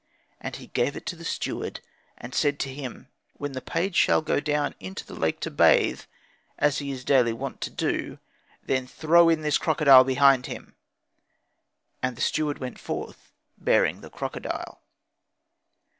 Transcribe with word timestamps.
And 0.39 0.55
he 0.55 0.65
gave 0.65 0.95
it 0.95 1.05
to 1.05 1.15
the 1.15 1.23
steward, 1.23 1.79
and 2.17 2.33
said 2.33 2.57
to 2.61 2.73
him, 2.73 3.09
'When 3.33 3.51
the 3.51 3.61
page 3.61 3.95
shall 3.95 4.23
go 4.23 4.39
down 4.39 4.73
into 4.79 5.05
the 5.05 5.13
lake 5.13 5.39
to 5.41 5.51
bathe, 5.51 6.01
as 6.57 6.79
he 6.79 6.89
is 6.89 7.05
daily 7.05 7.33
wont 7.33 7.61
to 7.61 7.69
do, 7.69 8.17
then 8.63 8.87
throw 8.87 9.29
in 9.29 9.41
this 9.43 9.59
crocodile 9.59 10.03
behind 10.03 10.47
him.' 10.47 10.73
And 12.01 12.15
the 12.17 12.21
steward 12.21 12.57
went 12.57 12.79
forth 12.79 13.31
bearing 13.59 14.01
the 14.01 14.09
crocodile. 14.09 14.81